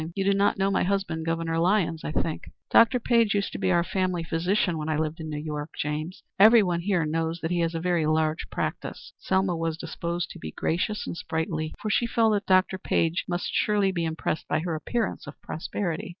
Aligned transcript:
You 0.15 0.23
do 0.23 0.33
not 0.33 0.57
know 0.57 0.71
my 0.71 0.81
husband, 0.81 1.27
Governor 1.27 1.59
Lyons, 1.59 2.03
I 2.03 2.11
think. 2.11 2.49
Dr. 2.71 2.99
Page 2.99 3.35
used 3.35 3.51
to 3.51 3.59
be 3.59 3.69
our 3.71 3.83
family 3.83 4.23
physician 4.23 4.79
when 4.79 4.89
I 4.89 4.97
lived 4.97 5.19
in 5.19 5.29
New 5.29 5.37
York, 5.37 5.73
James. 5.77 6.23
Everyone 6.39 6.79
here 6.81 7.05
knows 7.05 7.39
that 7.41 7.51
he 7.51 7.59
has 7.59 7.75
a 7.75 7.79
very 7.79 8.07
large 8.07 8.49
practice." 8.49 9.13
Selma 9.19 9.55
was 9.55 9.77
disposed 9.77 10.31
to 10.31 10.39
be 10.39 10.53
gracious 10.53 11.05
and 11.05 11.15
sprightly, 11.15 11.75
for 11.79 11.91
she 11.91 12.07
felt 12.07 12.33
that 12.33 12.47
Dr. 12.47 12.79
Page 12.79 13.25
must 13.27 13.53
surely 13.53 13.91
be 13.91 14.03
impressed 14.05 14.47
by 14.47 14.61
her 14.61 14.73
appearance 14.73 15.27
of 15.27 15.39
prosperity. 15.39 16.09